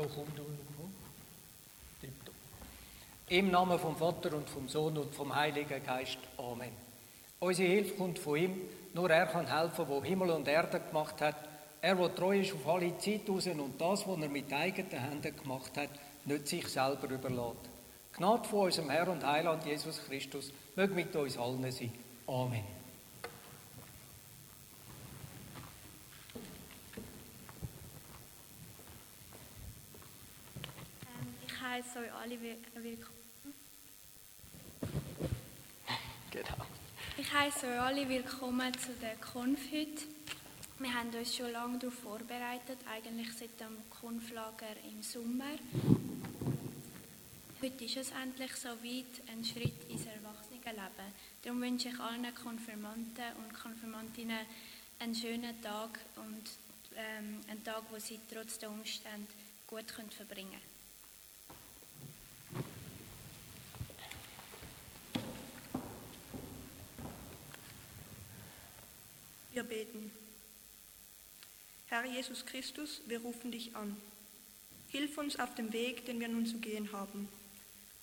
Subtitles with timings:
[0.00, 0.42] Ja, komm du,
[0.78, 0.94] komm.
[2.00, 2.34] Tipptopp.
[3.28, 6.18] Im Namen vom Vater und vom Sohn und vom Heiligen Geist.
[6.38, 6.72] Amen.
[7.38, 8.60] Unsere Hilfe kommt von ihm.
[8.94, 11.36] Nur er kann helfen, wo Himmel und Erde gemacht hat.
[11.82, 15.76] Er, der treu ist auf alle Zeit und das, was er mit eigenen Händen gemacht
[15.76, 15.90] hat,
[16.24, 17.70] nicht sich selber überlässt.
[18.14, 21.92] Gnade von unserem Herr und Heiland Jesus Christus möge mit uns allen sein.
[22.26, 22.64] Amen.
[31.02, 33.54] Ähm, ich heiße euch alle willkommen.
[36.30, 36.66] Genau.
[37.16, 40.04] Ich heiße euch alle willkommen zu der Konf heute.
[40.78, 45.58] Wir haben uns schon lange darauf vorbereitet, eigentlich seit dem Konflager im Sommer.
[47.60, 51.12] Heute ist es endlich so weit, ein Schritt ins Erwachsenenleben.
[51.42, 54.46] Darum wünsche ich allen Konfirmanten und Konfirmantinnen
[55.00, 56.48] einen schönen Tag und
[56.96, 59.26] ähm, einen Tag, wo sie trotz der Umstände
[59.66, 60.70] gut können verbringen können.
[69.60, 70.10] Wir beten.
[71.88, 73.96] Herr Jesus Christus, wir rufen dich an.
[74.88, 77.28] Hilf uns auf dem Weg, den wir nun zu gehen haben.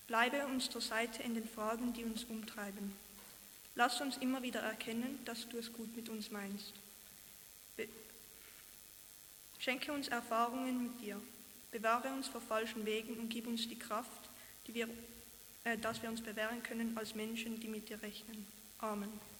[0.07, 2.93] Bleibe uns zur Seite in den Fragen, die uns umtreiben.
[3.75, 6.73] Lass uns immer wieder erkennen, dass du es gut mit uns meinst.
[7.75, 7.87] Be
[9.59, 11.21] Schenke uns Erfahrungen mit dir.
[11.71, 14.29] Bewahre uns vor falschen Wegen und gib uns die Kraft,
[14.65, 14.87] die wir,
[15.63, 18.45] äh, dass wir uns bewähren können als Menschen, die mit dir rechnen.
[18.79, 19.36] Amen.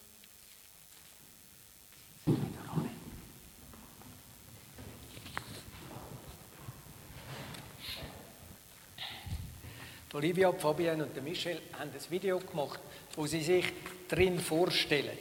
[10.14, 12.80] Olivia, Fabienne und Michel haben ein Video gemacht,
[13.16, 13.66] wo sie sich
[14.08, 15.18] drin vorstellen.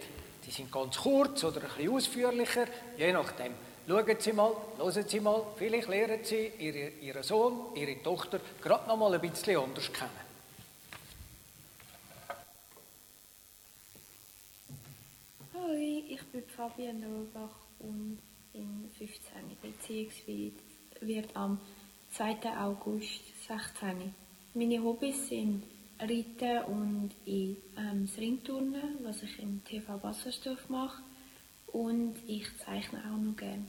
[0.46, 2.66] Die sind ganz kurz oder ein bisschen ausführlicher,
[2.96, 3.52] je nachdem.
[3.88, 8.86] Schauen Sie mal, hören Sie mal, vielleicht lernen Sie ihre, Ihren Sohn, Ihre Tochter gerade
[8.88, 10.10] noch mal ein bisschen anders kennen.
[15.52, 18.18] Hallo, ich bin Fabian Rohrbach und
[18.52, 19.18] bin 15,
[19.60, 20.52] beziehungsweise
[21.00, 21.60] wird am
[22.12, 22.36] 2.
[22.56, 24.14] August 16.
[24.58, 25.64] Meine Hobbys sind
[26.00, 31.02] Reiten und ich, ähm, das Ringturnen, was ich im TV Wassersdorf mache.
[31.66, 33.66] Und ich zeichne auch noch gerne.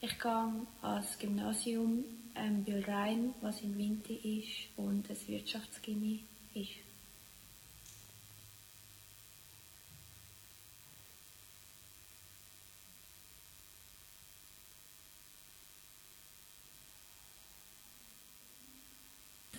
[0.00, 0.52] Ich gehe
[0.82, 2.04] ans Gymnasium
[2.36, 6.20] ähm, Bülrein, was im Winter ist, und das Wirtschaftsgymnasium
[6.54, 6.83] ist.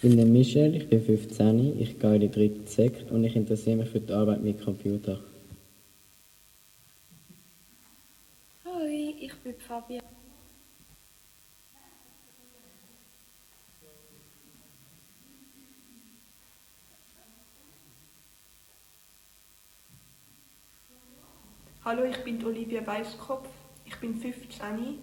[0.05, 3.77] Bin der Michel, ich bin 15, ich gehe in die dritte Sekt und ich interessiere
[3.77, 5.19] mich für die Arbeit mit Computern.
[8.63, 8.85] Hallo,
[9.19, 10.03] ich bin Fabian.
[21.83, 23.49] Hallo, ich bin Olivia Weißkopf,
[23.85, 24.99] ich bin 15,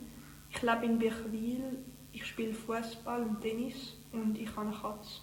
[0.48, 1.78] ich lebe in Birchwil,
[2.12, 5.20] ich spiele Fußball und Tennis und ich habe eine Katze.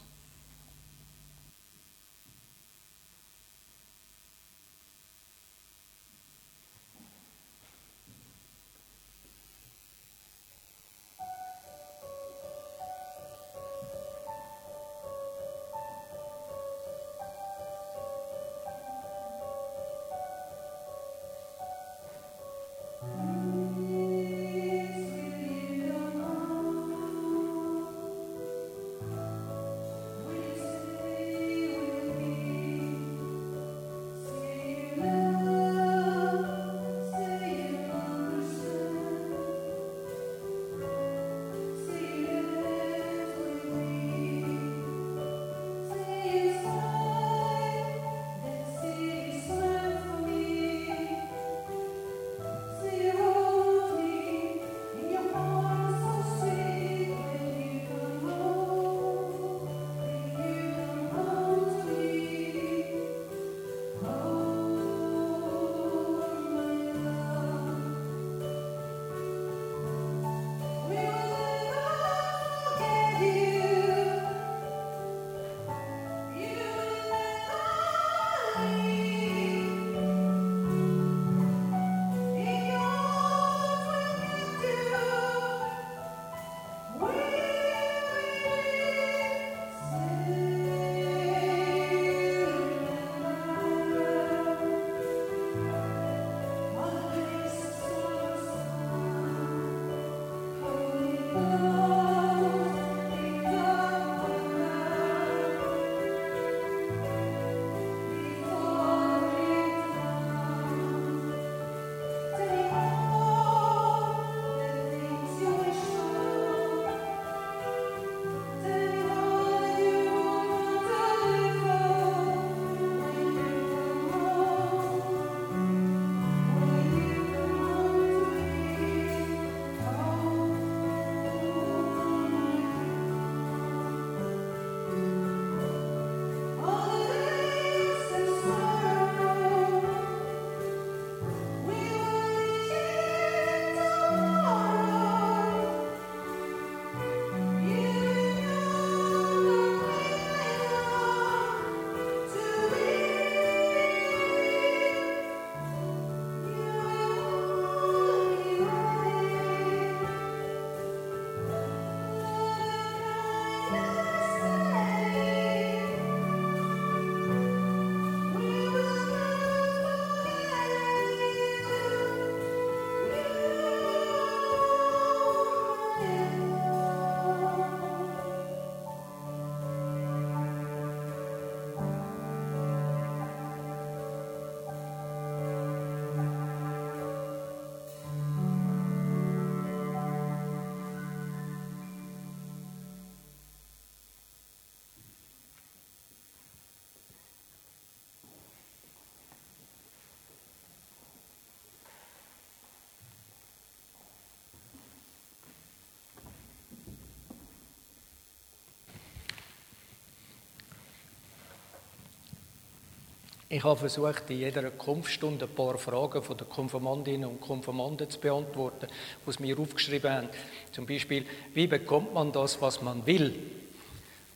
[213.51, 218.19] Ich habe versucht, in jeder Kunftstunde ein paar Fragen von den Konfirmandinnen und Konfirmanden zu
[218.19, 218.87] beantworten,
[219.25, 220.29] die sie mir aufgeschrieben haben.
[220.71, 221.25] Zum Beispiel,
[221.55, 223.33] wie bekommt man das, was man will?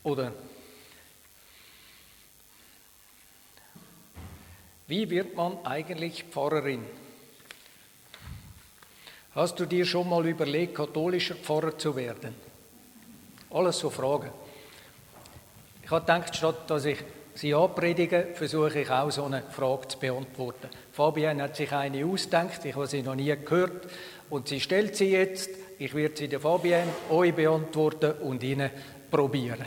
[0.01, 0.33] Oder
[4.87, 6.83] wie wird man eigentlich Pfarrerin?
[9.35, 12.33] Hast du dir schon mal überlegt, katholischer Pfarrer zu werden?
[13.51, 14.31] Alles so Fragen.
[15.83, 16.97] Ich habe gedacht, statt dass ich
[17.35, 20.69] sie anpredige, versuche ich auch so eine Frage zu beantworten.
[20.91, 23.87] Fabian hat sich eine ausgedacht, ich habe sie noch nie gehört
[24.29, 25.49] und sie stellt sie jetzt.
[25.79, 28.69] Ich werde sie der Fabian euch beantworten und Ihnen
[29.09, 29.65] probieren.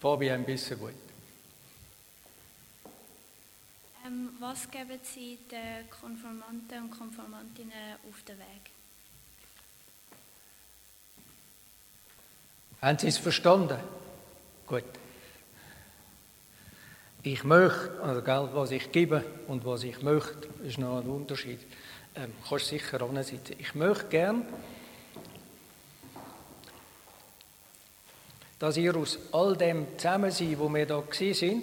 [0.00, 0.94] Fabian, bist du gut?
[4.06, 8.70] Ähm, was geben Sie den Konformanten und Konformantinnen auf den Weg?
[12.80, 13.78] Haben Sie es verstanden?
[14.66, 14.84] Gut.
[17.24, 21.60] Ich möchte, also gell, was ich gebe und was ich möchte, ist noch ein Unterschied.
[22.16, 23.54] Ähm, kannst sicher sitzen.
[23.58, 24.44] Ich möchte gern,
[28.58, 31.62] dass ihr aus all dem Zusammensein, wo wir da sind,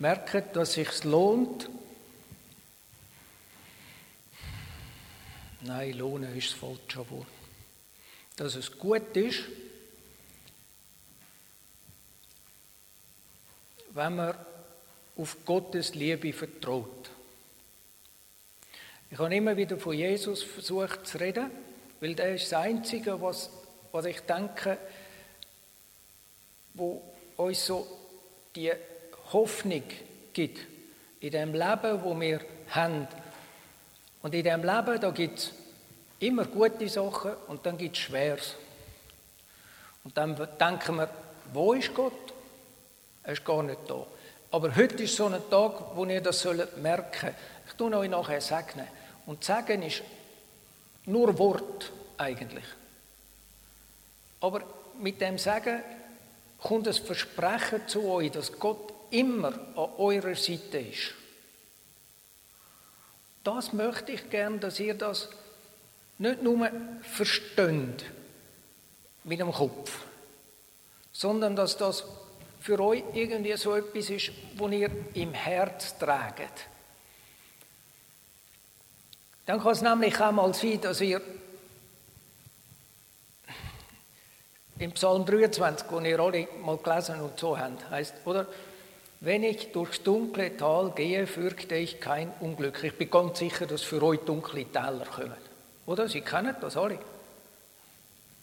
[0.00, 1.70] merkt, dass es lohnt.
[5.60, 7.26] Nein, lohnen ist das falsche Wort.
[8.34, 9.44] Dass es gut ist,
[13.94, 14.34] wenn man
[15.18, 17.10] auf Gottes Liebe vertraut.
[19.10, 21.50] Ich habe immer wieder von Jesus versucht zu reden,
[22.00, 23.50] weil der ist das Einzige, was,
[23.90, 24.78] was ich denke,
[26.74, 27.02] wo
[27.36, 27.86] uns so
[28.54, 28.70] die
[29.32, 29.82] Hoffnung
[30.32, 30.58] gibt
[31.20, 33.08] in dem Leben, wo wir haben.
[34.22, 35.52] Und in dem Leben, da gibt es
[36.20, 38.54] immer gute Sachen und dann gibt es Schweres.
[40.04, 41.10] Und dann denken wir,
[41.52, 42.12] wo ist Gott?
[43.24, 44.06] Er ist gar nicht da.
[44.50, 46.44] Aber heute ist so ein Tag, wo ihr das
[46.76, 47.34] merken sollt.
[47.66, 48.86] Ich tue euch nachher segnen.
[49.26, 50.02] Und sagen ist
[51.04, 52.64] nur Wort eigentlich.
[54.40, 54.62] Aber
[54.98, 55.82] mit dem Sagen
[56.58, 61.14] kommt ein Versprechen zu euch, dass Gott immer an eurer Seite ist.
[63.44, 65.28] Das möchte ich gern, dass ihr das
[66.18, 66.70] nicht nur
[67.02, 68.04] versteht
[69.24, 70.04] mit dem Kopf,
[71.12, 72.04] sondern dass das
[72.60, 76.66] für euch irgendwie so etwas ist, wo ihr im Herz tragt.
[79.46, 81.20] Dann kann es nämlich auch mal sein, dass ihr
[84.78, 88.46] im Psalm 23, wo ihr alle mal gelesen und so habt, heißt, oder?
[89.20, 92.84] Wenn ich durchs dunkle Tal gehe, fürchte ich kein Unglück.
[92.84, 95.32] Ich bin ganz sicher, dass für euch dunkle Täler kommen.
[95.86, 96.08] Oder?
[96.08, 97.00] Sie kennen das alle.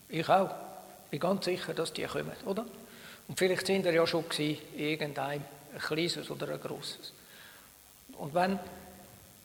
[0.10, 0.50] Ich auch.
[1.05, 2.65] Ich bin ganz sicher, dass die kommen, oder?
[3.27, 5.44] Und vielleicht sind ihr ja schon gewesen, irgendein
[5.75, 7.13] ein kleines oder ein grosses.
[8.17, 8.58] Und wenn,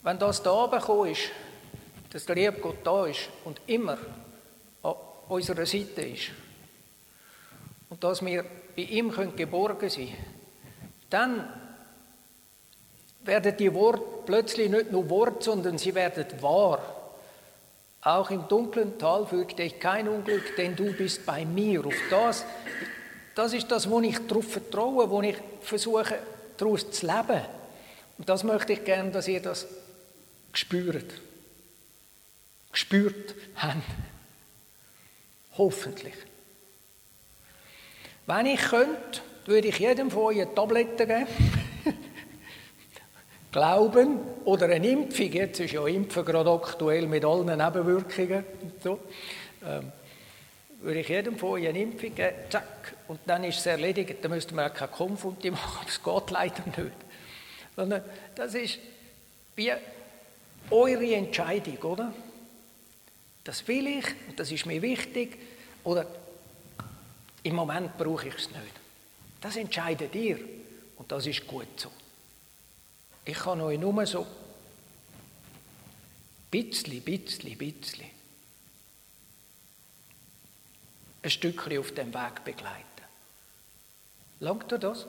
[0.02, 1.30] wenn das da gekommen ist,
[2.10, 3.98] dass der liebe Gott da ist und immer
[4.82, 4.94] an
[5.28, 6.30] unserer Seite ist
[7.88, 8.44] und dass wir
[8.76, 10.40] bei ihm können geborgen sein können,
[11.10, 11.52] dann
[13.22, 16.80] werden die Worte plötzlich nicht nur Wort, sondern sie werden wahr.
[18.02, 21.84] Auch im dunklen Tal fürchte ich kein Unglück, denn du bist bei mir.
[21.84, 22.46] Auf das
[23.40, 26.18] das ist das, wo ich darauf vertraue, wo ich versuche,
[26.58, 27.40] daraus zu leben.
[28.18, 29.66] Und das möchte ich gerne, dass ihr das
[30.52, 31.14] spürt.
[32.70, 33.76] Gespürt habt.
[35.56, 36.12] Hoffentlich.
[38.26, 41.26] Wenn ich könnte, würde ich jedem von euch eine Tablette geben.
[43.52, 45.32] Glauben oder eine Impfung.
[45.32, 48.44] Jetzt ist ja Impfen gerade aktuell mit allen Nebenwirkungen.
[48.60, 49.00] Und so.
[49.64, 49.92] Ähm,
[50.80, 54.16] würde ich jedem von euch eine Impfung geben, zack, und dann ist es erledigt.
[54.22, 56.96] Dann müsste man auch keine Konfunti machen, aber es geht leider nicht.
[57.76, 58.02] Sondern
[58.34, 58.78] das ist
[59.56, 59.72] wie
[60.70, 62.14] eure Entscheidung, oder?
[63.44, 65.38] Das will ich und das ist mir wichtig,
[65.84, 66.06] oder
[67.42, 68.74] im Moment brauche ich es nicht.
[69.40, 70.38] Das entscheidet ihr
[70.96, 71.90] und das ist gut so.
[73.24, 74.26] Ich kann euch nur so
[76.50, 78.19] bisschen, bisschen, bisschen
[81.22, 82.84] ein Stückchen auf dem Weg begleiten.
[84.40, 85.06] Langt dir das?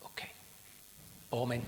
[0.00, 0.28] Okay.
[1.30, 1.62] Amen.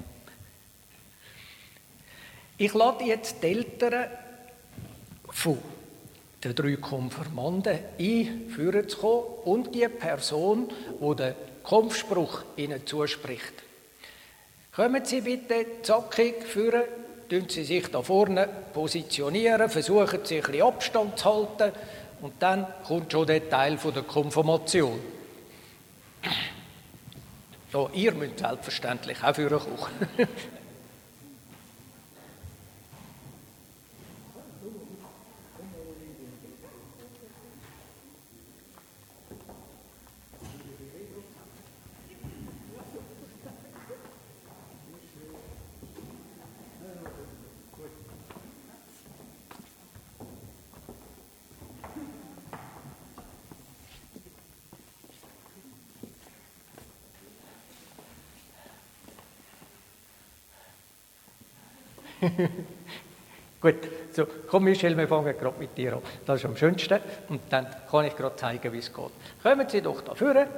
[2.57, 4.11] Ich lade jetzt die Eltern
[5.29, 5.59] von
[6.43, 11.35] den drei Konfirmanden ein, führen zu kommen und die Person, die den
[11.65, 13.53] Kampfspruch ihnen zuspricht.
[14.75, 16.85] Kommen Sie bitte zackig führen
[17.33, 21.73] tun Sie sich da vorne positionieren, versuchen Sie ein Abstand zu halten
[22.21, 25.01] und dann kommt schon der Teil von der Konfirmation.
[27.73, 30.09] Ja, ihr müsst selbstverständlich auch für kommen.
[63.61, 63.77] Gut,
[64.13, 66.03] so, komm Michel, wir fangen gerade mit dir an.
[66.27, 66.99] Das ist am schönsten
[67.29, 69.11] und dann kann ich gerade zeigen, wie es geht.
[69.43, 70.49] Kommen Sie doch da vorne,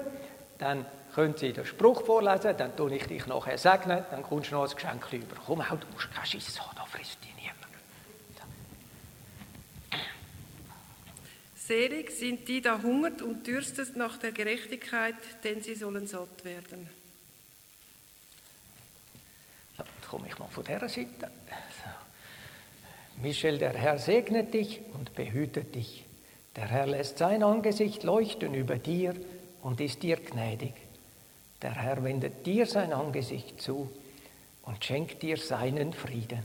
[0.59, 4.55] dann können Sie den Spruch vorlesen, dann tue ich dich nachher segnen, dann kommst du
[4.55, 5.37] noch ein Geschenk über.
[5.47, 7.59] Komm auch, du musst kein Schiss haben, da frisst dich niemand.
[11.57, 16.89] Selig sind die, da hungert und dürstet nach der Gerechtigkeit, denn sie sollen satt werden.
[19.77, 21.31] So, jetzt komme ich mal von dieser Seite.
[23.25, 26.05] Michel, der Herr segnet dich und behütet dich.
[26.57, 29.15] Der Herr lässt sein Angesicht leuchten über dir
[29.63, 30.75] und ist dir gnädig.
[31.63, 33.91] Der Herr wendet dir sein Angesicht zu
[34.65, 36.45] und schenkt dir seinen Frieden.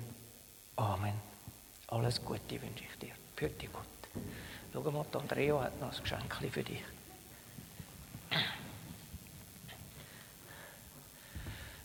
[0.78, 1.16] Amen.
[1.88, 3.14] Alles Gute wünsche ich dir.
[3.36, 3.84] Für dich Gott.
[4.72, 6.82] Schau mal, Andrea hat noch ein Geschenk für dich.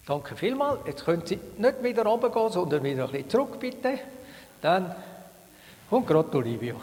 [0.07, 0.87] Danke vielmals.
[0.87, 3.99] Jetzt können Sie nicht wieder runtergehen, sondern wieder ein bisschen zurück, bitte.
[4.65, 4.97] Dann
[5.91, 6.75] kommt gerade Olivia.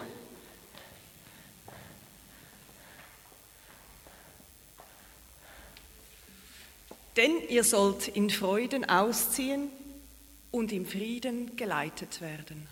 [7.18, 9.70] Denn ihr sollt in Freuden ausziehen
[10.52, 12.68] und im Frieden geleitet werden.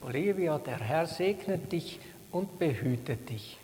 [0.00, 2.00] Olivia, der Herr segnet dich
[2.32, 3.58] und behütet dich.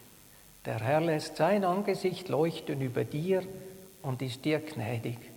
[0.66, 3.42] Der Herr lässt sein Angesicht leuchten über dir
[4.02, 5.29] und ist dir gnädig.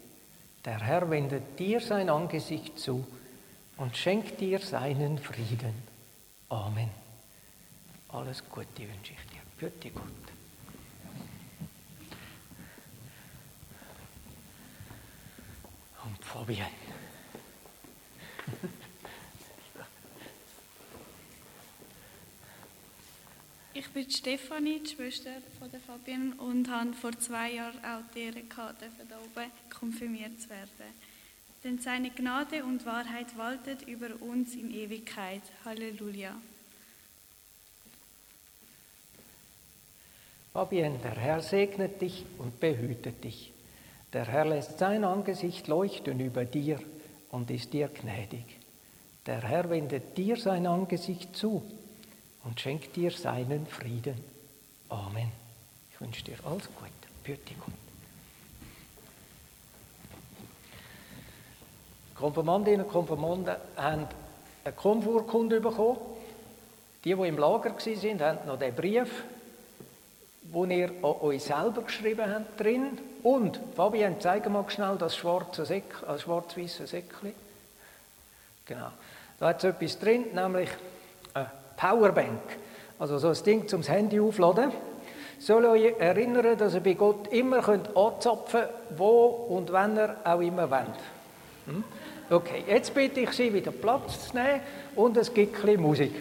[0.66, 3.06] Der Herr wendet dir sein Angesicht zu
[3.78, 5.74] und schenkt dir seinen Frieden.
[6.50, 6.90] Amen.
[8.10, 9.42] Alles Gute wünsche ich dir.
[9.58, 10.04] Bitte Gott.
[16.06, 16.70] Und Fabienne.
[23.76, 25.32] Ich bin Stefanie, die Schwester
[25.74, 30.50] der Fabienne und habe vor zwei Jahren auch die Ehre gehabt, da oben konfirmiert zu
[30.50, 30.94] werden.
[31.64, 35.42] Denn seine Gnade und Wahrheit waltet über uns in Ewigkeit.
[35.66, 36.36] Halleluja.
[40.54, 43.52] Fabienne, der Herr segnet dich und behütet dich.
[44.12, 46.80] Der Herr lässt sein Angesicht leuchten über dir
[47.32, 48.46] und ist dir gnädig.
[49.26, 51.64] Der Herr wendet dir sein Angesicht zu
[52.44, 54.24] und schenkt dir seinen Frieden.
[54.90, 55.43] Amen.
[56.04, 56.92] Wünsche dir alles Gute.
[57.24, 57.74] Bitte Gott.
[62.16, 64.08] Konfirmandinnen und Konfirmanden haben
[64.66, 66.00] eine Konfurkunde bekommen.
[67.06, 69.24] Die, die im Lager waren, haben noch den Brief,
[70.42, 72.98] den ihr an euch selber geschrieben habt, drin.
[73.24, 75.64] Und, Fabian, zeig mal schnell das schwarze
[76.06, 77.34] das schwarz-weiße Säckchen.
[78.66, 78.92] Genau.
[79.40, 80.70] Da hat es etwas drin, nämlich
[81.34, 82.42] eine Powerbank.
[83.00, 84.74] Also so ein Ding zum Handy aufladen.
[85.44, 88.62] Soll euch erinnern, dass ihr bei Gott immer könnt anzapfen
[88.96, 91.02] wo und wenn ihr auch immer wollt.
[91.66, 91.84] Hm?
[92.30, 94.62] Okay, jetzt bitte ich Sie, wieder Platz zu nehmen
[94.96, 96.14] und es gibt ein bisschen Musik.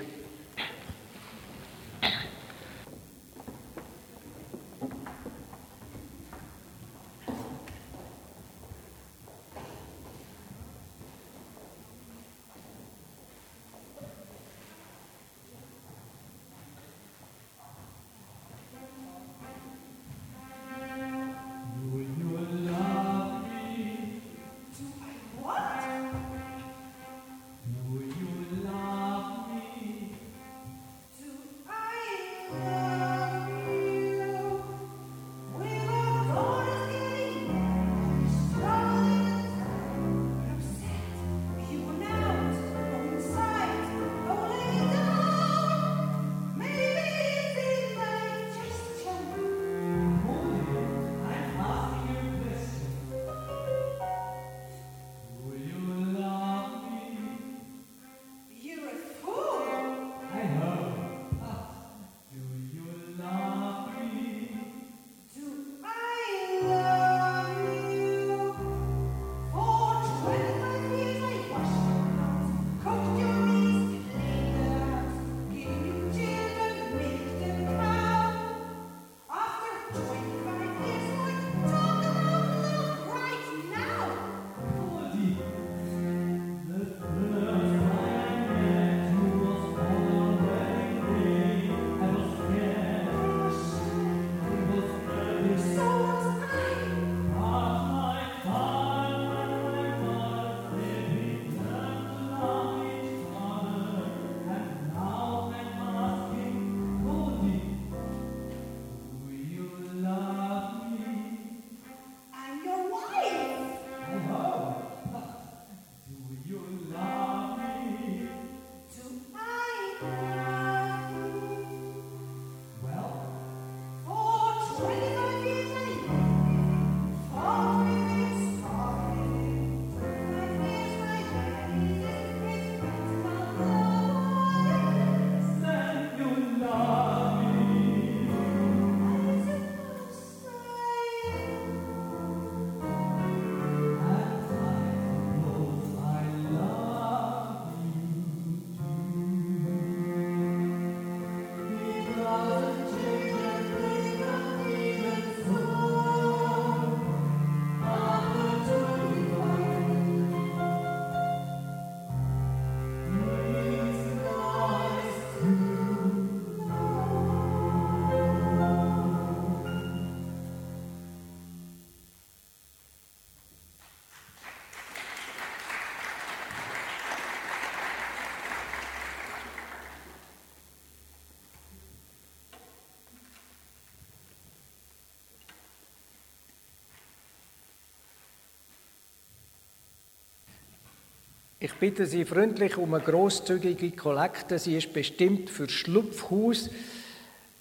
[191.65, 194.59] Ich bitte Sie freundlich um eine großzügige Kollekte.
[194.59, 196.69] Sie ist bestimmt für Schlupfhaus,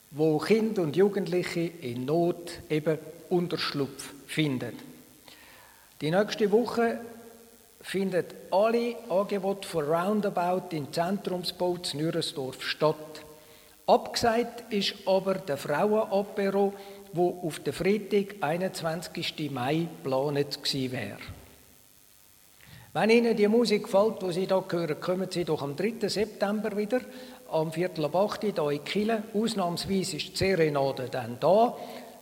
[0.10, 2.98] wo Kinder und Jugendliche in Not eben
[3.30, 4.72] Unterschlupf finden.
[6.02, 7.00] Die nächste Woche
[7.80, 13.24] findet alle Angebote für Roundabout im Zentrumsbau zu Nürensdorf statt.
[13.86, 16.74] Abgesagt ist aber der Frauenapero,
[17.14, 19.52] wo auf den Freitag, 21.
[19.52, 21.41] Mai, geplant gewesen wäre.
[22.94, 26.10] Wenn Ihnen die Musik gefällt, die Sie hier hören, kommen Sie doch am 3.
[26.10, 27.00] September wieder,
[27.50, 29.24] am Viertel ab 8 Uhr hier in Kiel.
[29.34, 31.78] Ausnahmsweise ist die Serenade dann da,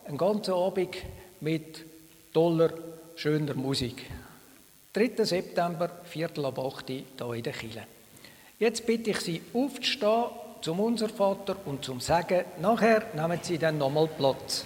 [0.05, 0.95] einen ganzen Abend
[1.41, 1.83] mit
[2.31, 2.69] toller,
[3.15, 4.05] schöner Musik.
[4.93, 5.23] 3.
[5.23, 7.81] September, Viertel ab 8 Uhr hier in der Kiel.
[8.59, 10.25] Jetzt bitte ich Sie aufzustehen
[10.61, 12.45] zum Unser Vater und zum Sagen.
[12.61, 14.65] Nachher nehmen Sie dann nochmal Platz.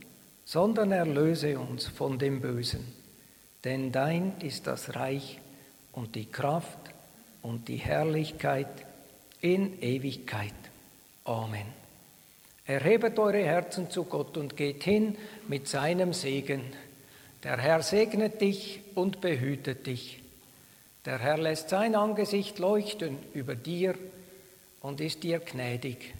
[0.51, 2.85] sondern erlöse uns von dem Bösen.
[3.63, 5.39] Denn dein ist das Reich
[5.93, 6.77] und die Kraft
[7.41, 8.67] und die Herrlichkeit
[9.39, 10.53] in Ewigkeit.
[11.23, 11.67] Amen.
[12.65, 15.15] Erhebet eure Herzen zu Gott und geht hin
[15.47, 16.63] mit seinem Segen.
[17.45, 20.21] Der Herr segnet dich und behütet dich.
[21.05, 23.95] Der Herr lässt sein Angesicht leuchten über dir
[24.81, 26.13] und ist dir gnädig.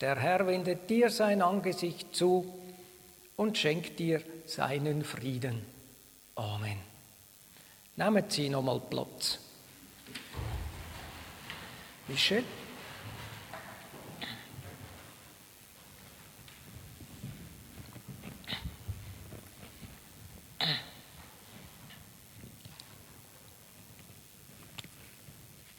[0.00, 2.59] Der Herr wendet dir sein Angesicht zu
[3.40, 5.62] und schenkt dir seinen Frieden.
[6.34, 6.76] Amen.
[7.96, 9.38] Nehmen Sie nochmal Platz.
[12.06, 12.44] Michel?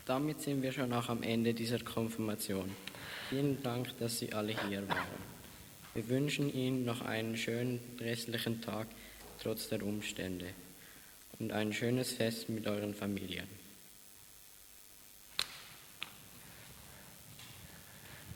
[0.07, 2.75] Damit sind wir schon auch am Ende dieser Konfirmation.
[3.29, 5.30] Vielen Dank, dass Sie alle hier waren.
[5.93, 8.87] Wir wünschen Ihnen noch einen schönen restlichen Tag
[9.41, 10.45] trotz der Umstände
[11.39, 13.47] und ein schönes Fest mit euren Familien.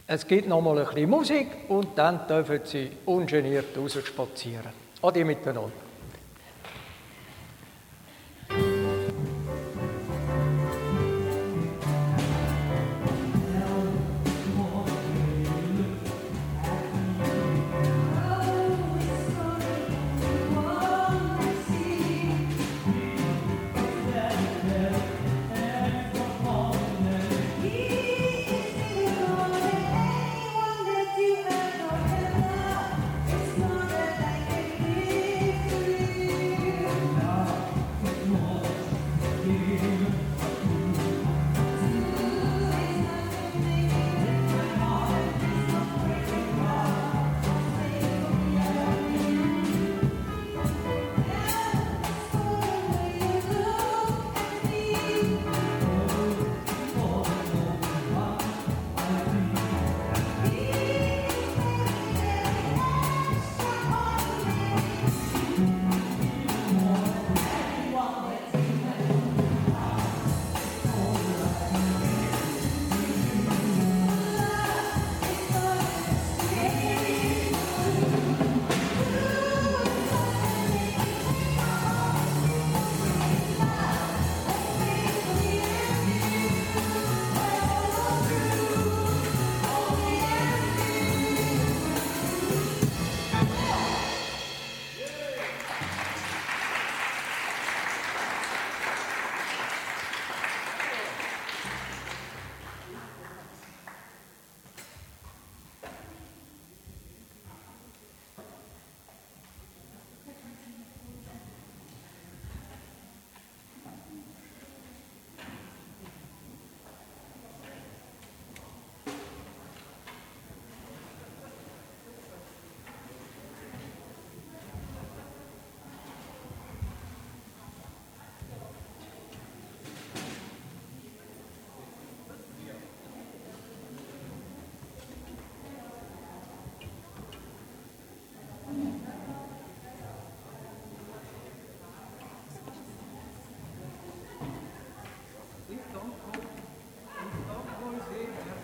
[0.08, 4.74] Es gibt noch mal ein bisschen Musik und dann dürfen Sie ungeniert rausspazieren.
[5.02, 5.85] Adi miteinander.